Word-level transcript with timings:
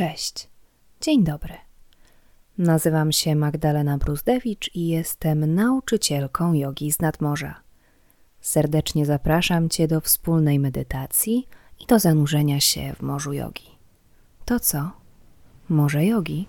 Cześć, 0.00 0.48
dzień 1.00 1.24
dobry. 1.24 1.54
Nazywam 2.58 3.12
się 3.12 3.36
Magdalena 3.36 3.98
Bruzdewicz 3.98 4.70
i 4.74 4.88
jestem 4.88 5.54
nauczycielką 5.54 6.52
jogi 6.52 6.92
z 6.92 7.00
nadmorza. 7.00 7.60
Serdecznie 8.40 9.06
zapraszam 9.06 9.68
Cię 9.68 9.88
do 9.88 10.00
wspólnej 10.00 10.58
medytacji 10.58 11.48
i 11.80 11.86
do 11.86 11.98
zanurzenia 11.98 12.60
się 12.60 12.92
w 12.98 13.02
morzu 13.02 13.32
jogi. 13.32 13.68
To 14.44 14.60
co? 14.60 14.90
Morze 15.68 16.06
jogi? 16.06 16.46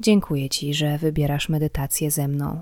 Dziękuję 0.00 0.48
Ci, 0.48 0.74
że 0.74 0.98
wybierasz 0.98 1.48
medytację 1.48 2.10
ze 2.10 2.28
mną. 2.28 2.60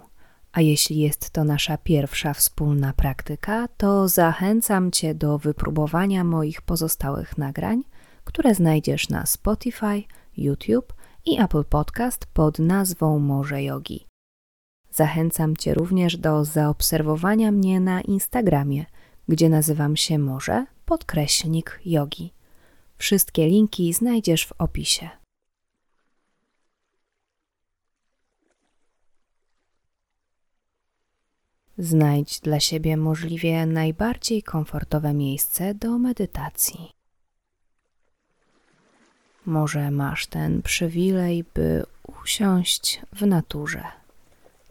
A 0.52 0.61
jeśli 0.61 0.98
jest 0.98 1.30
to 1.30 1.45
nasza 1.45 1.79
pierwsza 1.79 2.34
wspólna 2.34 2.92
praktyka, 2.92 3.69
to 3.69 4.09
zachęcam 4.09 4.91
Cię 4.91 5.15
do 5.15 5.39
wypróbowania 5.39 6.25
moich 6.25 6.62
pozostałych 6.62 7.39
nagrań, 7.39 7.83
które 8.25 8.55
znajdziesz 8.55 9.09
na 9.09 9.27
Spotify, 9.27 10.02
YouTube 10.37 10.95
i 11.27 11.41
Apple 11.41 11.65
Podcast 11.65 12.27
pod 12.27 12.59
nazwą 12.59 13.19
Morze 13.19 13.62
Jogi. 13.62 14.06
Zachęcam 14.91 15.56
Cię 15.56 15.75
również 15.75 16.16
do 16.16 16.45
zaobserwowania 16.45 17.53
mnie 17.53 17.80
na 17.80 18.01
Instagramie, 18.01 18.84
gdzie 19.28 19.48
nazywam 19.48 19.97
się 19.97 20.19
Morze 20.19 20.66
podkreślnik 20.84 21.81
jogi. 21.84 22.33
Wszystkie 22.98 23.47
linki 23.47 23.92
znajdziesz 23.92 24.47
w 24.47 24.53
opisie. 24.59 25.23
Znajdź 31.78 32.41
dla 32.41 32.61
siebie 32.61 32.97
możliwie 32.97 33.67
najbardziej 33.67 34.42
komfortowe 34.42 35.14
miejsce 35.14 35.75
do 35.75 35.98
medytacji. 35.98 36.92
Może 39.47 39.91
masz 39.91 40.27
ten 40.27 40.62
przywilej, 40.62 41.44
by 41.55 41.84
usiąść 42.22 43.00
w 43.12 43.27
naturze, 43.27 43.83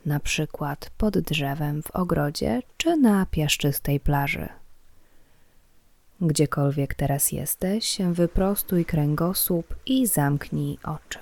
na 0.06 0.20
przykład 0.20 0.92
pod 0.98 1.18
drzewem 1.18 1.84
w 1.84 1.92
ogrodzie 1.92 2.62
czy 2.78 2.98
na 2.98 3.26
piaszczystej 3.26 4.00
plaży. 4.00 4.50
Gdziekolwiek 6.22 6.94
teraz 6.94 7.32
jesteś, 7.32 7.98
wyprostuj 8.12 8.86
kręgosłup 8.86 9.76
i 9.86 10.08
zamknij 10.08 10.78
oczy. 10.84 11.20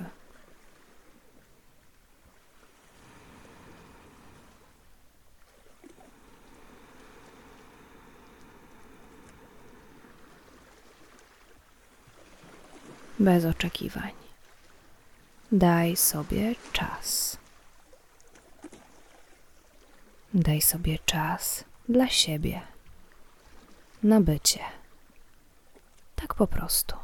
Bez 13.22 13.46
oczekiwań. 13.46 14.12
Daj 15.52 15.96
sobie 15.96 16.56
czas. 16.74 17.38
Daj 20.34 20.62
sobie 20.62 21.00
czas 21.06 21.64
dla 21.90 22.08
siebie, 22.08 22.62
na 24.04 24.22
bycie. 24.22 24.60
Tak 26.16 26.36
po 26.36 26.48
prostu. 26.48 26.96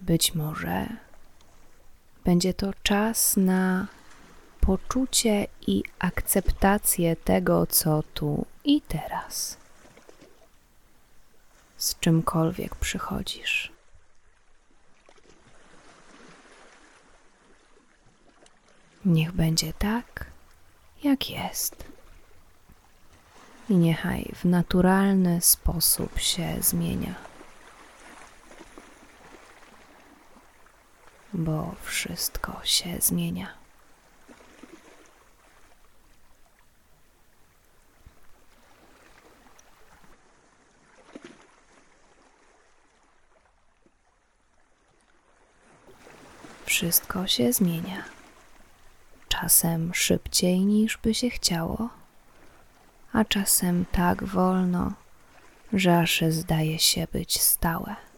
Być 0.00 0.34
może 0.34 1.11
będzie 2.24 2.54
to 2.54 2.70
czas 2.82 3.36
na 3.36 3.86
poczucie 4.60 5.46
i 5.66 5.82
akceptację 5.98 7.16
tego, 7.16 7.66
co 7.66 8.02
tu 8.14 8.46
i 8.64 8.80
teraz. 8.80 9.56
Z 11.76 11.98
czymkolwiek 11.98 12.76
przychodzisz. 12.76 13.72
Niech 19.04 19.32
będzie 19.32 19.72
tak, 19.72 20.26
jak 21.02 21.30
jest. 21.30 21.84
I 23.68 23.76
niechaj 23.76 24.32
w 24.34 24.44
naturalny 24.44 25.40
sposób 25.40 26.18
się 26.18 26.56
zmienia. 26.60 27.31
Bo 31.34 31.74
wszystko 31.82 32.60
się 32.64 32.96
zmienia. 33.00 33.48
Wszystko 46.64 47.26
się 47.26 47.52
zmienia. 47.52 48.04
Czasem 49.28 49.94
szybciej 49.94 50.60
niż 50.60 50.96
by 50.96 51.14
się 51.14 51.30
chciało, 51.30 51.88
a 53.12 53.24
czasem 53.24 53.84
tak 53.92 54.24
wolno, 54.24 54.92
że 55.72 55.98
aż 55.98 56.24
zdaje 56.28 56.78
się 56.78 57.06
być 57.12 57.40
stałe. 57.40 58.11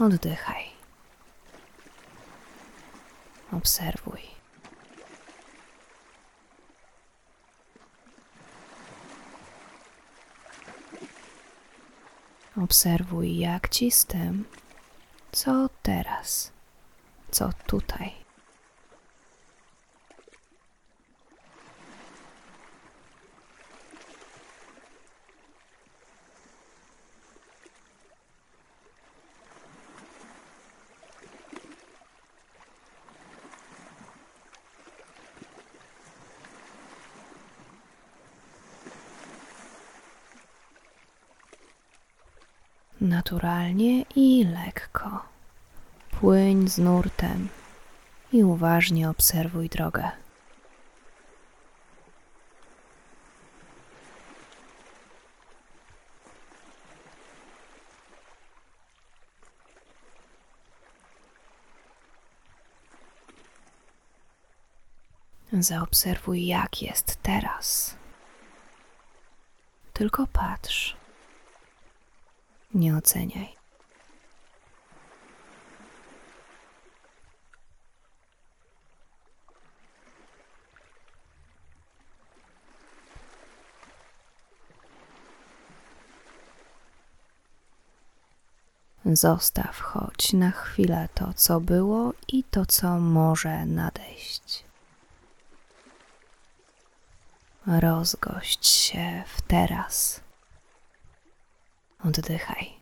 Oddychaj. 0.00 0.64
Obserwuj. 3.52 4.20
Obserwuj, 12.56 13.38
jak 13.38 13.68
ci 13.68 13.90
z 13.90 14.04
tym, 14.06 14.44
co 15.32 15.68
teraz, 15.82 16.52
co 17.30 17.50
tutaj. 17.66 18.19
Naturalnie 43.00 44.02
i 44.16 44.44
lekko. 44.44 45.24
Płyń 46.10 46.68
z 46.68 46.78
nurtem 46.78 47.48
i 48.32 48.44
uważnie 48.44 49.10
obserwuj 49.10 49.68
drogę. 49.68 50.10
Zaobserwuj, 65.52 66.46
jak 66.46 66.82
jest 66.82 67.22
teraz. 67.22 67.96
Tylko 69.92 70.26
patrz. 70.26 70.99
Nie 72.74 72.96
oceniaj. 72.96 73.60
Zostaw 89.04 89.80
choć 89.80 90.32
na 90.32 90.50
chwilę 90.50 91.08
to, 91.14 91.34
co 91.34 91.60
było 91.60 92.12
i 92.28 92.44
to, 92.44 92.66
co 92.66 92.98
może 93.00 93.66
nadejść. 93.66 94.64
Rozgość 97.66 98.66
się 98.66 99.22
w 99.26 99.42
teraz. 99.42 100.20
Oddychaj. 102.04 102.80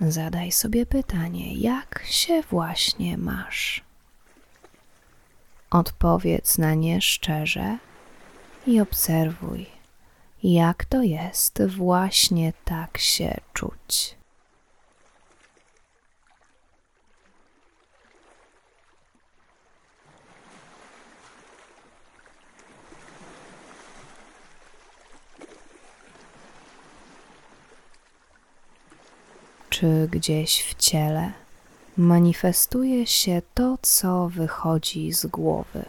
Zadaj 0.00 0.52
sobie 0.52 0.86
pytanie, 0.86 1.54
jak 1.54 2.02
się 2.04 2.42
właśnie 2.42 3.18
masz. 3.18 3.91
Odpowiedz 5.72 6.58
na 6.58 6.74
nie 6.74 7.00
szczerze 7.00 7.78
i 8.66 8.80
obserwuj, 8.80 9.66
jak 10.42 10.84
to 10.84 11.02
jest 11.02 11.62
właśnie 11.66 12.52
tak 12.64 12.98
się 12.98 13.40
czuć. 13.52 14.16
czy 29.70 30.08
gdzieś 30.10 30.62
w 30.62 30.74
ciele 30.74 31.32
manifestuje 31.96 33.06
się 33.06 33.42
to, 33.54 33.78
co 33.82 34.28
wychodzi 34.28 35.12
z 35.12 35.26
głowy. 35.26 35.84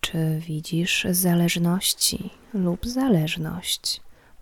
Czy 0.00 0.40
widzisz 0.46 1.06
zależności 1.10 2.30
lub 2.54 2.86
zależność? 2.86 4.00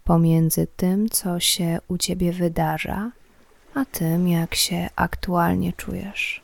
pomiędzy 0.09 0.67
tym, 0.67 1.09
co 1.09 1.41
się 1.41 1.79
u 1.89 1.99
ciebie 1.99 2.33
wydarza, 2.33 3.11
a 3.75 3.85
tym, 3.85 4.29
jak 4.29 4.55
się 4.55 4.89
aktualnie 4.97 5.73
czujesz. 5.73 6.41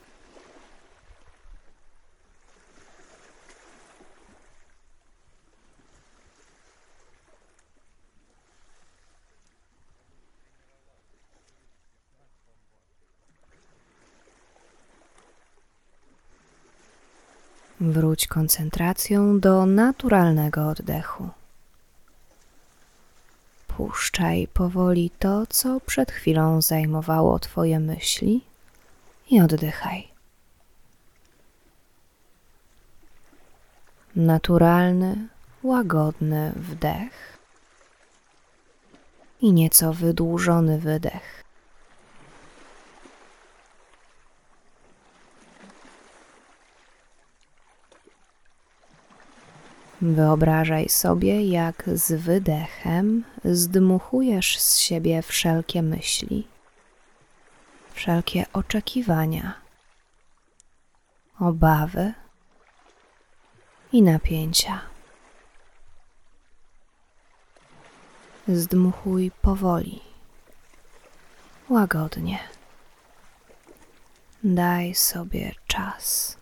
Wróć 17.81 18.27
koncentracją 18.27 19.41
do 19.41 19.67
naturalnego 19.67 20.69
oddechu. 20.69 21.31
Puszczaj 23.77 24.49
powoli 24.53 25.11
to, 25.19 25.47
co 25.47 25.81
przed 25.81 26.13
chwilą 26.13 26.63
zajmowało 26.63 27.39
Twoje 27.39 27.81
myśli 27.81 28.45
i 29.31 29.41
oddychaj. 29.41 30.09
Naturalny, 34.17 35.29
łagodny 35.63 36.53
wdech 36.57 37.39
i 39.41 39.53
nieco 39.53 39.93
wydłużony 39.93 40.79
wydech. 40.79 41.44
Wyobrażaj 50.05 50.89
sobie, 50.89 51.49
jak 51.49 51.91
z 51.95 52.13
wydechem 52.13 53.25
zdmuchujesz 53.45 54.59
z 54.59 54.79
siebie 54.79 55.23
wszelkie 55.23 55.83
myśli, 55.83 56.49
wszelkie 57.93 58.45
oczekiwania, 58.53 59.55
obawy 61.41 62.13
i 63.93 64.03
napięcia. 64.03 64.81
Zdmuchuj 68.49 69.31
powoli, 69.43 70.01
łagodnie. 71.69 72.39
Daj 74.43 74.95
sobie 74.95 75.55
czas. 75.67 76.37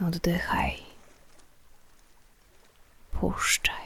Oddychaj. 0.00 0.76
Puszczaj. 3.12 3.85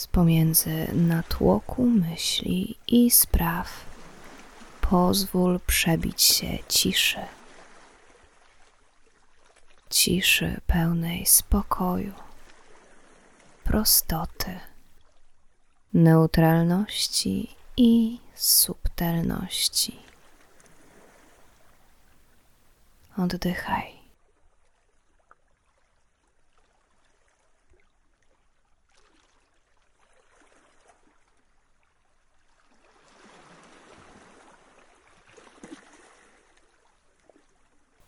Z 0.00 0.06
pomiędzy 0.06 0.88
natłoku 0.94 1.86
myśli 1.86 2.78
i 2.88 3.10
spraw. 3.10 3.84
Pozwól 4.80 5.60
przebić 5.66 6.22
się 6.22 6.58
ciszy. 6.68 7.20
Ciszy 9.90 10.60
pełnej 10.66 11.26
spokoju, 11.26 12.12
prostoty, 13.64 14.60
neutralności 15.94 17.56
i 17.76 18.20
subtelności. 18.34 19.98
Oddychaj. 23.16 23.99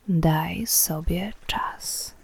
Daj 0.08 0.66
sobie 0.66 1.32
czas. 1.46 2.14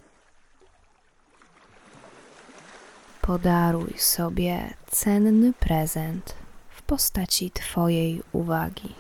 Podaruj 3.21 3.95
sobie 3.99 4.75
cenny 4.91 5.53
prezent 5.53 6.35
w 6.71 6.83
postaci 6.83 7.51
Twojej 7.51 8.23
uwagi. 8.33 8.95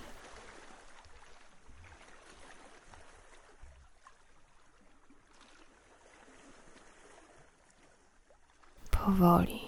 Powoli. 8.90 9.67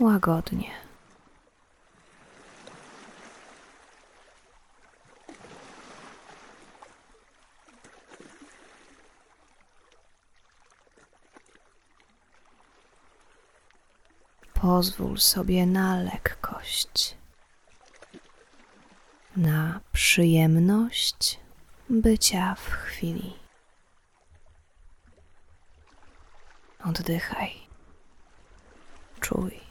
Łagodnie. 0.00 0.86
pozwól 14.66 15.18
sobie 15.18 15.66
na 15.66 15.96
lekkość, 16.02 17.16
na 19.36 19.80
przyjemność 19.92 21.40
bycia 21.90 22.54
w 22.54 22.70
chwili. 22.70 23.32
Oddychaj, 26.84 27.52
czuj. 29.20 29.65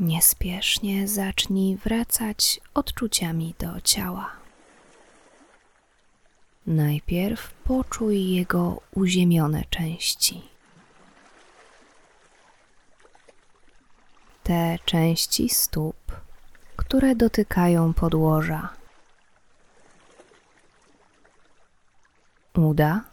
Niespiesznie 0.00 1.08
zacznij 1.08 1.76
wracać 1.76 2.60
odczuciami 2.74 3.54
do 3.58 3.80
ciała. 3.80 4.30
Najpierw 6.66 7.52
poczuj 7.52 8.30
jego 8.30 8.80
uziemione 8.94 9.64
części. 9.70 10.42
Te 14.42 14.78
części 14.84 15.48
stóp, 15.48 15.96
które 16.76 17.14
dotykają 17.14 17.94
podłoża. 17.94 18.68
Uda, 22.54 23.04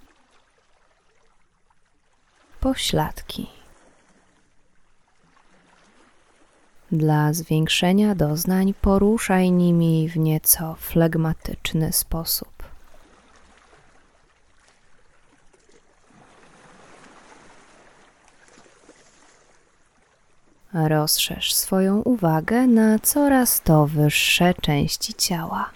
pośladki. 2.59 3.64
Dla 6.95 7.33
zwiększenia 7.33 8.15
doznań 8.15 8.73
poruszaj 8.81 9.51
nimi 9.51 10.09
w 10.09 10.17
nieco 10.17 10.75
flegmatyczny 10.79 11.93
sposób. 11.93 12.63
Rozszerz 20.73 21.53
swoją 21.53 22.01
uwagę 22.01 22.67
na 22.67 22.99
coraz 22.99 23.61
to 23.61 23.87
wyższe 23.87 24.53
części 24.53 25.13
ciała, 25.13 25.69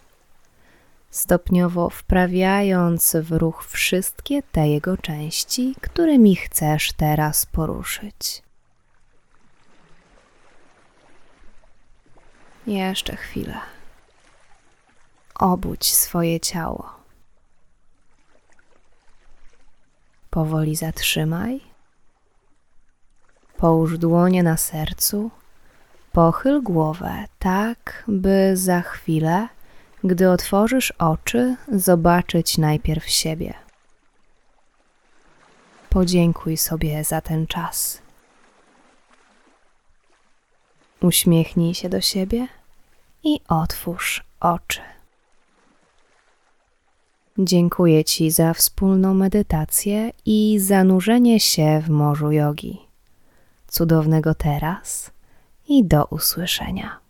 stopniowo 1.09 1.89
wprawiając 1.89 3.15
w 3.21 3.31
ruch 3.31 3.65
wszystkie 3.65 4.43
te 4.43 4.67
jego 4.67 4.97
części, 4.97 5.75
którymi 5.81 6.35
chcesz 6.35 6.91
teraz 6.93 7.45
poruszyć. 7.45 8.48
Jeszcze 12.67 13.15
chwilę. 13.15 13.59
Obudź 15.35 15.93
swoje 15.93 16.39
ciało. 16.39 16.93
Powoli 20.29 20.75
zatrzymaj. 20.75 21.61
Połóż 23.57 23.97
dłonie 23.97 24.43
na 24.43 24.57
sercu. 24.57 25.31
Pochyl 26.11 26.61
głowę 26.61 27.25
tak, 27.39 28.03
by 28.07 28.57
za 28.57 28.81
chwilę, 28.81 29.47
gdy 30.03 30.29
otworzysz 30.29 30.91
oczy, 30.91 31.55
zobaczyć 31.71 32.57
najpierw 32.57 33.09
siebie. 33.09 33.53
Podziękuj 35.89 36.57
sobie 36.57 37.03
za 37.03 37.21
ten 37.21 37.47
czas. 37.47 38.01
Uśmiechnij 41.01 41.73
się 41.73 41.89
do 41.89 42.01
siebie 42.01 42.47
i 43.23 43.39
otwórz 43.47 44.23
oczy. 44.39 44.81
Dziękuję 47.37 48.03
Ci 48.03 48.31
za 48.31 48.53
wspólną 48.53 49.13
medytację 49.13 50.11
i 50.25 50.59
zanurzenie 50.59 51.39
się 51.39 51.81
w 51.85 51.89
morzu 51.89 52.31
jogi. 52.31 52.79
Cudownego 53.67 54.33
teraz 54.33 55.11
i 55.67 55.85
do 55.85 56.05
usłyszenia. 56.05 57.08